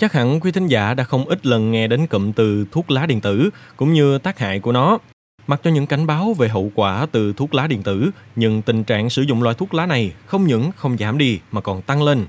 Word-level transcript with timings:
Chắc 0.00 0.12
hẳn 0.12 0.40
quý 0.40 0.52
thính 0.52 0.66
giả 0.66 0.94
đã 0.94 1.04
không 1.04 1.24
ít 1.24 1.46
lần 1.46 1.72
nghe 1.72 1.86
đến 1.86 2.06
cụm 2.06 2.32
từ 2.32 2.66
thuốc 2.72 2.90
lá 2.90 3.06
điện 3.06 3.20
tử 3.20 3.50
cũng 3.76 3.92
như 3.92 4.18
tác 4.18 4.38
hại 4.38 4.60
của 4.60 4.72
nó. 4.72 4.98
Mặc 5.46 5.60
cho 5.64 5.70
những 5.70 5.86
cảnh 5.86 6.06
báo 6.06 6.34
về 6.38 6.48
hậu 6.48 6.72
quả 6.74 7.06
từ 7.12 7.32
thuốc 7.32 7.54
lá 7.54 7.66
điện 7.66 7.82
tử, 7.82 8.10
nhưng 8.36 8.62
tình 8.62 8.84
trạng 8.84 9.10
sử 9.10 9.22
dụng 9.22 9.42
loại 9.42 9.54
thuốc 9.58 9.74
lá 9.74 9.86
này 9.86 10.12
không 10.26 10.46
những 10.46 10.70
không 10.76 10.96
giảm 10.98 11.18
đi 11.18 11.38
mà 11.52 11.60
còn 11.60 11.82
tăng 11.82 12.02
lên. 12.02 12.26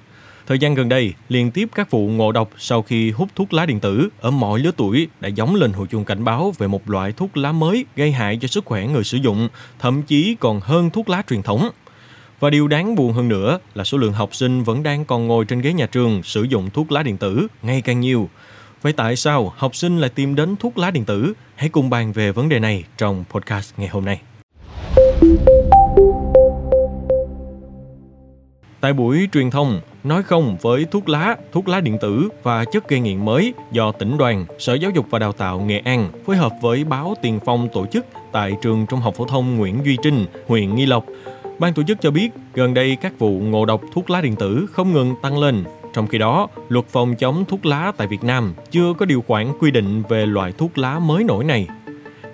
Thời 0.47 0.59
gian 0.59 0.75
gần 0.75 0.89
đây, 0.89 1.13
liên 1.29 1.51
tiếp 1.51 1.69
các 1.75 1.91
vụ 1.91 2.07
ngộ 2.07 2.31
độc 2.31 2.49
sau 2.57 2.81
khi 2.81 3.11
hút 3.11 3.29
thuốc 3.35 3.53
lá 3.53 3.65
điện 3.65 3.79
tử 3.79 4.09
ở 4.21 4.31
mọi 4.31 4.59
lứa 4.59 4.71
tuổi 4.77 5.07
đã 5.19 5.29
giống 5.29 5.55
lên 5.55 5.73
hồi 5.73 5.87
chuông 5.87 6.05
cảnh 6.05 6.23
báo 6.23 6.53
về 6.57 6.67
một 6.67 6.89
loại 6.89 7.11
thuốc 7.11 7.37
lá 7.37 7.51
mới 7.51 7.85
gây 7.95 8.11
hại 8.11 8.37
cho 8.41 8.47
sức 8.47 8.65
khỏe 8.65 8.87
người 8.87 9.03
sử 9.03 9.17
dụng, 9.17 9.49
thậm 9.79 10.01
chí 10.01 10.35
còn 10.39 10.59
hơn 10.59 10.89
thuốc 10.89 11.09
lá 11.09 11.21
truyền 11.29 11.41
thống. 11.41 11.69
Và 12.41 12.49
điều 12.49 12.67
đáng 12.67 12.95
buồn 12.95 13.13
hơn 13.13 13.27
nữa 13.27 13.59
là 13.73 13.83
số 13.83 13.97
lượng 13.97 14.13
học 14.13 14.35
sinh 14.35 14.63
vẫn 14.63 14.83
đang 14.83 15.05
còn 15.05 15.27
ngồi 15.27 15.45
trên 15.45 15.61
ghế 15.61 15.73
nhà 15.73 15.85
trường 15.85 16.23
sử 16.23 16.43
dụng 16.43 16.69
thuốc 16.69 16.91
lá 16.91 17.03
điện 17.03 17.17
tử 17.17 17.47
ngày 17.61 17.81
càng 17.81 17.99
nhiều. 17.99 18.29
Vậy 18.81 18.93
tại 18.93 19.15
sao 19.15 19.53
học 19.57 19.75
sinh 19.75 19.97
lại 19.97 20.09
tìm 20.09 20.35
đến 20.35 20.55
thuốc 20.55 20.77
lá 20.77 20.91
điện 20.91 21.05
tử? 21.05 21.33
Hãy 21.55 21.69
cùng 21.69 21.89
bàn 21.89 22.11
về 22.11 22.31
vấn 22.31 22.49
đề 22.49 22.59
này 22.59 22.83
trong 22.97 23.23
podcast 23.29 23.73
ngày 23.77 23.87
hôm 23.87 24.05
nay. 24.05 24.21
Tại 28.81 28.93
buổi 28.93 29.27
truyền 29.33 29.51
thông, 29.51 29.81
nói 30.03 30.23
không 30.23 30.57
với 30.61 30.85
thuốc 30.85 31.09
lá, 31.09 31.35
thuốc 31.51 31.67
lá 31.67 31.79
điện 31.79 31.97
tử 32.01 32.29
và 32.43 32.65
chất 32.65 32.89
gây 32.89 32.99
nghiện 32.99 33.25
mới 33.25 33.53
do 33.71 33.91
tỉnh 33.91 34.17
đoàn, 34.17 34.45
Sở 34.59 34.73
Giáo 34.73 34.91
dục 34.91 35.05
và 35.09 35.19
Đào 35.19 35.31
tạo 35.31 35.59
Nghệ 35.59 35.81
An 35.85 36.11
phối 36.25 36.37
hợp 36.37 36.51
với 36.61 36.83
báo 36.83 37.15
Tiền 37.21 37.39
Phong 37.45 37.69
tổ 37.73 37.85
chức 37.85 38.05
tại 38.31 38.53
trường 38.61 38.85
Trung 38.89 38.99
học 38.99 39.15
phổ 39.17 39.25
thông 39.25 39.57
Nguyễn 39.57 39.85
Duy 39.85 39.97
Trinh, 40.03 40.25
huyện 40.47 40.75
Nghi 40.75 40.85
Lộc. 40.85 41.05
Ban 41.61 41.73
tổ 41.73 41.83
chức 41.83 42.01
cho 42.01 42.11
biết, 42.11 42.29
gần 42.53 42.73
đây 42.73 42.95
các 42.95 43.19
vụ 43.19 43.39
ngộ 43.39 43.65
độc 43.65 43.81
thuốc 43.93 44.09
lá 44.09 44.21
điện 44.21 44.35
tử 44.35 44.65
không 44.71 44.93
ngừng 44.93 45.15
tăng 45.21 45.39
lên. 45.39 45.63
Trong 45.93 46.07
khi 46.07 46.17
đó, 46.17 46.47
luật 46.69 46.85
phòng 46.87 47.15
chống 47.15 47.45
thuốc 47.47 47.65
lá 47.65 47.91
tại 47.97 48.07
Việt 48.07 48.23
Nam 48.23 48.53
chưa 48.71 48.93
có 48.97 49.05
điều 49.05 49.23
khoản 49.27 49.47
quy 49.59 49.71
định 49.71 50.03
về 50.09 50.25
loại 50.25 50.51
thuốc 50.51 50.77
lá 50.77 50.99
mới 50.99 51.23
nổi 51.23 51.43
này. 51.43 51.67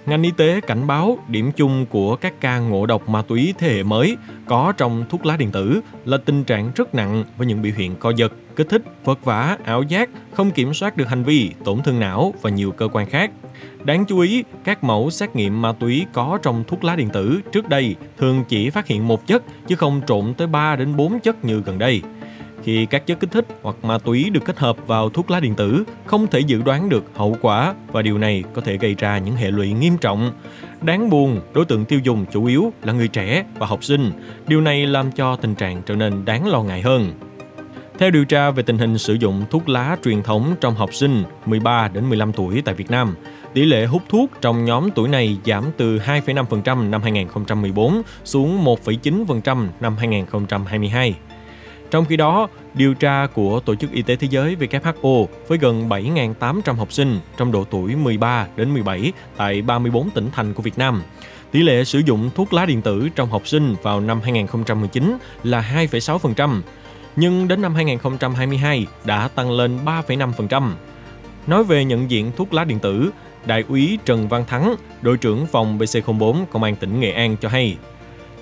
Ngành 0.07 0.23
y 0.23 0.31
tế 0.31 0.61
cảnh 0.61 0.87
báo 0.87 1.17
điểm 1.27 1.51
chung 1.51 1.85
của 1.89 2.15
các 2.15 2.33
ca 2.41 2.59
ngộ 2.59 2.85
độc 2.85 3.09
ma 3.09 3.21
túy 3.21 3.53
thế 3.57 3.67
hệ 3.67 3.83
mới 3.83 4.17
có 4.45 4.73
trong 4.77 5.05
thuốc 5.09 5.25
lá 5.25 5.37
điện 5.37 5.51
tử 5.51 5.81
là 6.05 6.17
tình 6.17 6.43
trạng 6.43 6.71
rất 6.75 6.95
nặng 6.95 7.23
với 7.37 7.47
những 7.47 7.61
biểu 7.61 7.71
hiện 7.75 7.95
co 7.95 8.09
giật, 8.09 8.33
kích 8.55 8.69
thích, 8.69 8.81
vật 9.03 9.19
vã, 9.23 9.57
ảo 9.63 9.83
giác, 9.83 10.09
không 10.33 10.51
kiểm 10.51 10.73
soát 10.73 10.97
được 10.97 11.07
hành 11.07 11.23
vi, 11.23 11.51
tổn 11.65 11.81
thương 11.83 11.99
não 11.99 12.33
và 12.41 12.49
nhiều 12.49 12.71
cơ 12.71 12.87
quan 12.87 13.09
khác. 13.09 13.31
Đáng 13.83 14.05
chú 14.05 14.19
ý, 14.19 14.43
các 14.63 14.83
mẫu 14.83 15.09
xét 15.09 15.35
nghiệm 15.35 15.61
ma 15.61 15.73
túy 15.73 16.05
có 16.13 16.39
trong 16.41 16.63
thuốc 16.67 16.83
lá 16.83 16.95
điện 16.95 17.09
tử 17.09 17.39
trước 17.51 17.69
đây 17.69 17.95
thường 18.17 18.43
chỉ 18.47 18.69
phát 18.69 18.87
hiện 18.87 19.07
một 19.07 19.27
chất 19.27 19.43
chứ 19.67 19.75
không 19.75 20.01
trộn 20.07 20.33
tới 20.33 20.47
3 20.47 20.75
đến 20.75 20.95
4 20.95 21.19
chất 21.19 21.45
như 21.45 21.61
gần 21.65 21.79
đây. 21.79 22.01
Khi 22.67 22.85
các 22.85 23.07
chất 23.07 23.19
kích 23.19 23.31
thích 23.31 23.45
hoặc 23.61 23.75
ma 23.83 23.97
túy 23.97 24.29
được 24.29 24.45
kết 24.45 24.59
hợp 24.59 24.77
vào 24.87 25.09
thuốc 25.09 25.31
lá 25.31 25.39
điện 25.39 25.55
tử, 25.55 25.83
không 26.05 26.27
thể 26.27 26.39
dự 26.39 26.61
đoán 26.61 26.89
được 26.89 27.03
hậu 27.15 27.37
quả 27.41 27.73
và 27.91 28.01
điều 28.01 28.17
này 28.17 28.43
có 28.53 28.61
thể 28.61 28.77
gây 28.77 28.95
ra 28.97 29.17
những 29.17 29.35
hệ 29.35 29.51
lụy 29.51 29.73
nghiêm 29.73 29.97
trọng. 29.97 30.31
Đáng 30.81 31.09
buồn, 31.09 31.41
đối 31.53 31.65
tượng 31.65 31.85
tiêu 31.85 31.99
dùng 32.03 32.25
chủ 32.31 32.45
yếu 32.45 32.73
là 32.83 32.93
người 32.93 33.07
trẻ 33.07 33.45
và 33.59 33.67
học 33.67 33.83
sinh. 33.83 34.11
Điều 34.47 34.61
này 34.61 34.87
làm 34.87 35.11
cho 35.11 35.35
tình 35.35 35.55
trạng 35.55 35.81
trở 35.85 35.95
nên 35.95 36.25
đáng 36.25 36.47
lo 36.47 36.63
ngại 36.63 36.81
hơn. 36.81 37.11
Theo 37.99 38.11
điều 38.11 38.25
tra 38.25 38.51
về 38.51 38.63
tình 38.63 38.77
hình 38.77 38.97
sử 38.97 39.13
dụng 39.13 39.45
thuốc 39.49 39.69
lá 39.69 39.97
truyền 40.03 40.23
thống 40.23 40.55
trong 40.61 40.75
học 40.75 40.93
sinh 40.93 41.23
13 41.45 41.87
đến 41.87 42.09
15 42.09 42.33
tuổi 42.33 42.61
tại 42.65 42.75
Việt 42.75 42.91
Nam, 42.91 43.15
tỷ 43.53 43.65
lệ 43.65 43.85
hút 43.85 44.01
thuốc 44.09 44.31
trong 44.41 44.65
nhóm 44.65 44.89
tuổi 44.95 45.09
này 45.09 45.37
giảm 45.45 45.63
từ 45.77 45.97
2,5% 45.97 46.89
năm 46.89 47.01
2014 47.01 48.01
xuống 48.23 48.65
1,9% 48.65 49.67
năm 49.79 49.95
2022. 49.97 51.15
Trong 51.91 52.05
khi 52.05 52.17
đó, 52.17 52.47
điều 52.73 52.93
tra 52.93 53.27
của 53.33 53.59
Tổ 53.59 53.75
chức 53.75 53.91
Y 53.91 54.01
tế 54.01 54.15
Thế 54.15 54.27
giới 54.31 54.55
WHO 54.55 55.25
với 55.47 55.57
gần 55.57 55.89
7.800 55.89 56.73
học 56.73 56.93
sinh 56.93 57.19
trong 57.37 57.51
độ 57.51 57.63
tuổi 57.63 57.95
13 57.95 58.47
đến 58.55 58.73
17 58.73 59.13
tại 59.37 59.61
34 59.61 60.09
tỉnh 60.09 60.29
thành 60.31 60.53
của 60.53 60.63
Việt 60.63 60.77
Nam, 60.77 61.03
tỷ 61.51 61.63
lệ 61.63 61.83
sử 61.83 61.99
dụng 61.99 62.29
thuốc 62.35 62.53
lá 62.53 62.65
điện 62.65 62.81
tử 62.81 63.09
trong 63.15 63.29
học 63.29 63.47
sinh 63.47 63.75
vào 63.83 63.99
năm 64.01 64.21
2019 64.21 65.17
là 65.43 65.87
2,6%, 65.91 66.61
nhưng 67.15 67.47
đến 67.47 67.61
năm 67.61 67.75
2022 67.75 68.87
đã 69.05 69.27
tăng 69.27 69.51
lên 69.51 69.79
3,5%. 69.85 70.71
Nói 71.47 71.63
về 71.63 71.85
nhận 71.85 72.11
diện 72.11 72.31
thuốc 72.37 72.53
lá 72.53 72.63
điện 72.63 72.79
tử, 72.79 73.11
Đại 73.45 73.63
úy 73.67 73.97
Trần 74.05 74.27
Văn 74.27 74.45
Thắng, 74.45 74.75
đội 75.01 75.17
trưởng 75.17 75.47
phòng 75.47 75.79
BC04 75.79 76.45
Công 76.45 76.63
an 76.63 76.75
tỉnh 76.75 76.99
Nghệ 76.99 77.11
An 77.11 77.37
cho 77.41 77.49
hay, 77.49 77.77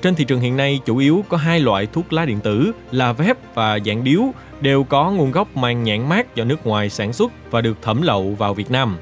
trên 0.06 0.16
thị 0.16 0.26
trường 0.26 0.40
hiện 0.40 0.58
nay 0.58 0.80
chủ 0.86 0.98
yếu 0.98 1.26
có 1.30 1.38
hai 1.38 1.60
loại 1.60 1.86
thuốc 1.86 2.14
lá 2.14 2.26
điện 2.26 2.40
tử 2.40 2.72
là 2.92 3.14
vép 3.14 3.56
và 3.56 3.80
dạng 3.86 4.04
điếu 4.04 4.22
đều 4.62 4.84
có 4.84 5.12
nguồn 5.12 5.32
gốc 5.32 5.58
mang 5.58 5.84
nhãn 5.84 6.10
mát 6.10 6.36
do 6.36 6.44
nước 6.44 6.68
ngoài 6.68 6.90
sản 6.90 7.14
xuất 7.14 7.52
và 7.52 7.62
được 7.62 7.82
thẩm 7.82 8.02
lậu 8.02 8.36
vào 8.38 8.54
Việt 8.54 8.72
Nam. 8.72 8.98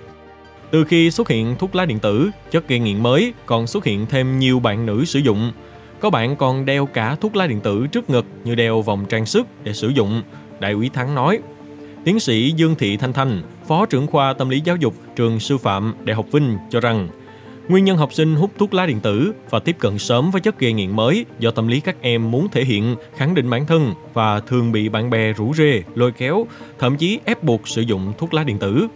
Từ 0.72 0.84
khi 0.84 1.12
xuất 1.12 1.30
hiện 1.30 1.56
thuốc 1.60 1.76
lá 1.76 1.86
điện 1.86 2.00
tử, 2.00 2.30
chất 2.52 2.68
gây 2.68 2.80
nghiện 2.80 3.04
mới 3.04 3.34
còn 3.46 3.68
xuất 3.68 3.86
hiện 3.86 4.06
thêm 4.06 4.40
nhiều 4.40 4.60
bạn 4.60 4.86
nữ 4.86 5.06
sử 5.06 5.20
dụng. 5.20 5.52
Có 6.00 6.10
bạn 6.10 6.36
còn 6.36 6.66
đeo 6.66 6.86
cả 6.86 7.16
thuốc 7.22 7.36
lá 7.36 7.48
điện 7.48 7.60
tử 7.60 7.88
trước 7.92 8.10
ngực 8.10 8.26
như 8.44 8.56
đeo 8.56 8.82
vòng 8.82 9.06
trang 9.10 9.26
sức 9.26 9.48
để 9.64 9.74
sử 9.74 9.90
dụng, 9.90 10.22
Đại 10.60 10.72
úy 10.72 10.90
Thắng 10.90 11.16
nói. 11.16 11.40
Tiến 12.04 12.20
sĩ 12.20 12.52
Dương 12.52 12.76
Thị 12.76 12.98
Thanh 12.98 13.14
Thanh, 13.14 13.42
Phó 13.68 13.86
trưởng 13.86 14.08
khoa 14.08 14.34
tâm 14.34 14.50
lý 14.50 14.62
giáo 14.66 14.76
dục 14.76 14.94
trường 15.16 15.40
sư 15.40 15.58
phạm 15.58 15.94
Đại 16.04 16.16
học 16.16 16.26
Vinh 16.32 16.58
cho 16.70 16.80
rằng 16.80 17.08
Nguyên 17.68 17.86
nhân 17.86 17.98
học 17.98 18.14
sinh 18.14 18.36
hút 18.36 18.52
thuốc 18.58 18.74
lá 18.74 18.86
điện 18.86 19.00
tử 19.00 19.34
và 19.50 19.60
tiếp 19.60 19.76
cận 19.80 19.98
sớm 19.98 20.32
với 20.32 20.42
chất 20.42 20.60
gây 20.60 20.74
nghiện 20.74 20.96
mới 20.96 21.26
do 21.40 21.52
tâm 21.52 21.68
lý 21.68 21.80
các 21.80 21.96
em 22.02 22.32
muốn 22.32 22.48
thể 22.50 22.64
hiện, 22.64 22.96
khẳng 23.16 23.36
định 23.36 23.50
bản 23.50 23.66
thân 23.66 23.94
và 24.14 24.40
thường 24.40 24.72
bị 24.72 24.90
bạn 24.90 25.10
bè 25.10 25.34
rủ 25.34 25.54
rê, 25.54 25.84
lôi 25.96 26.12
kéo, 26.12 26.48
thậm 26.80 26.98
chí 26.98 27.20
ép 27.26 27.44
buộc 27.44 27.68
sử 27.68 27.82
dụng 27.82 28.14
thuốc 28.18 28.34
lá 28.34 28.44
điện 28.44 28.60
tử. 28.60 28.88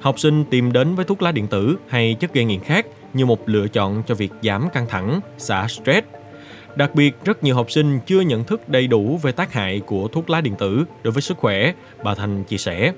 Học 0.00 0.18
sinh 0.18 0.44
tìm 0.44 0.72
đến 0.72 0.94
với 0.94 1.04
thuốc 1.04 1.22
lá 1.22 1.32
điện 1.32 1.46
tử 1.46 1.76
hay 1.88 2.16
chất 2.20 2.34
gây 2.34 2.44
nghiện 2.44 2.60
khác 2.60 2.86
như 3.14 3.26
một 3.26 3.48
lựa 3.48 3.68
chọn 3.68 4.02
cho 4.06 4.14
việc 4.14 4.32
giảm 4.42 4.68
căng 4.72 4.86
thẳng, 4.88 5.20
xả 5.38 5.66
stress. 5.68 6.06
Đặc 6.76 6.94
biệt, 6.94 7.16
rất 7.24 7.44
nhiều 7.44 7.54
học 7.54 7.70
sinh 7.70 7.98
chưa 8.06 8.20
nhận 8.20 8.44
thức 8.44 8.68
đầy 8.68 8.86
đủ 8.86 9.18
về 9.22 9.32
tác 9.32 9.52
hại 9.52 9.80
của 9.80 10.08
thuốc 10.08 10.30
lá 10.30 10.40
điện 10.40 10.54
tử 10.58 10.84
đối 11.02 11.12
với 11.12 11.22
sức 11.22 11.36
khỏe, 11.36 11.72
bà 12.04 12.14
Thành 12.14 12.44
chia 12.44 12.58
sẻ. 12.58 12.92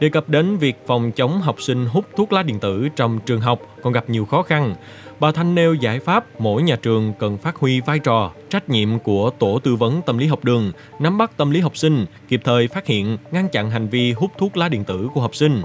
Đề 0.00 0.08
cập 0.08 0.28
đến 0.28 0.56
việc 0.56 0.76
phòng 0.86 1.12
chống 1.12 1.40
học 1.40 1.62
sinh 1.62 1.86
hút 1.86 2.04
thuốc 2.16 2.32
lá 2.32 2.42
điện 2.42 2.58
tử 2.58 2.88
trong 2.96 3.18
trường 3.26 3.40
học 3.40 3.60
còn 3.82 3.92
gặp 3.92 4.10
nhiều 4.10 4.24
khó 4.24 4.42
khăn, 4.42 4.74
bà 5.20 5.32
Thanh 5.32 5.54
nêu 5.54 5.74
giải 5.74 5.98
pháp 5.98 6.40
mỗi 6.40 6.62
nhà 6.62 6.76
trường 6.82 7.12
cần 7.18 7.38
phát 7.38 7.56
huy 7.56 7.80
vai 7.80 7.98
trò, 7.98 8.32
trách 8.50 8.68
nhiệm 8.68 8.98
của 8.98 9.30
tổ 9.30 9.58
tư 9.58 9.76
vấn 9.76 10.02
tâm 10.02 10.18
lý 10.18 10.26
học 10.26 10.44
đường, 10.44 10.72
nắm 10.98 11.18
bắt 11.18 11.30
tâm 11.36 11.50
lý 11.50 11.60
học 11.60 11.76
sinh, 11.76 12.06
kịp 12.28 12.40
thời 12.44 12.68
phát 12.68 12.86
hiện, 12.86 13.18
ngăn 13.30 13.48
chặn 13.48 13.70
hành 13.70 13.88
vi 13.88 14.12
hút 14.12 14.30
thuốc 14.38 14.56
lá 14.56 14.68
điện 14.68 14.84
tử 14.84 15.08
của 15.14 15.20
học 15.20 15.34
sinh. 15.34 15.62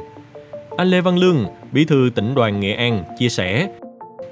Anh 0.77 0.87
Lê 0.87 1.01
Văn 1.01 1.17
Lương, 1.17 1.45
bí 1.71 1.85
thư 1.85 2.09
tỉnh 2.15 2.35
đoàn 2.35 2.59
Nghệ 2.59 2.73
An, 2.73 3.03
chia 3.19 3.29
sẻ, 3.29 3.67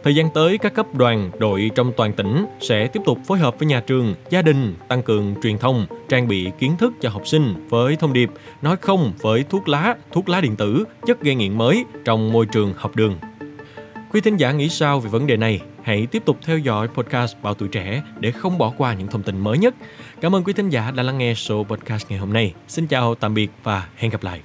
Thời 0.03 0.15
gian 0.15 0.29
tới, 0.29 0.57
các 0.57 0.73
cấp 0.73 0.95
đoàn, 0.95 1.31
đội 1.39 1.71
trong 1.75 1.91
toàn 1.97 2.13
tỉnh 2.13 2.45
sẽ 2.59 2.87
tiếp 2.87 2.99
tục 3.05 3.17
phối 3.27 3.37
hợp 3.37 3.59
với 3.59 3.67
nhà 3.67 3.79
trường, 3.87 4.15
gia 4.29 4.41
đình, 4.41 4.75
tăng 4.87 5.03
cường 5.03 5.35
truyền 5.43 5.57
thông, 5.57 5.85
trang 6.09 6.27
bị 6.27 6.51
kiến 6.59 6.77
thức 6.77 6.93
cho 7.01 7.09
học 7.09 7.27
sinh 7.27 7.67
với 7.69 7.95
thông 7.95 8.13
điệp 8.13 8.29
nói 8.61 8.77
không 8.81 9.13
với 9.21 9.43
thuốc 9.49 9.67
lá, 9.67 9.95
thuốc 10.11 10.29
lá 10.29 10.41
điện 10.41 10.55
tử, 10.55 10.85
chất 11.07 11.21
gây 11.21 11.35
nghiện 11.35 11.57
mới 11.57 11.85
trong 12.05 12.31
môi 12.31 12.45
trường 12.45 12.73
học 12.77 12.95
đường. 12.95 13.15
Quý 14.11 14.21
thính 14.21 14.37
giả 14.37 14.51
nghĩ 14.51 14.69
sao 14.69 14.99
về 14.99 15.09
vấn 15.09 15.27
đề 15.27 15.37
này? 15.37 15.61
Hãy 15.83 16.07
tiếp 16.11 16.23
tục 16.25 16.37
theo 16.45 16.57
dõi 16.57 16.87
podcast 16.87 17.35
Bảo 17.41 17.53
Tuổi 17.53 17.69
Trẻ 17.69 18.03
để 18.19 18.31
không 18.31 18.57
bỏ 18.57 18.73
qua 18.77 18.93
những 18.93 19.07
thông 19.07 19.23
tin 19.23 19.39
mới 19.39 19.57
nhất. 19.57 19.75
Cảm 20.21 20.35
ơn 20.35 20.43
quý 20.43 20.53
thính 20.53 20.69
giả 20.69 20.91
đã 20.91 21.03
lắng 21.03 21.17
nghe 21.17 21.33
số 21.33 21.63
podcast 21.63 22.05
ngày 22.09 22.19
hôm 22.19 22.33
nay. 22.33 22.53
Xin 22.67 22.87
chào, 22.87 23.15
tạm 23.15 23.33
biệt 23.33 23.51
và 23.63 23.87
hẹn 23.95 24.11
gặp 24.11 24.23
lại. 24.23 24.41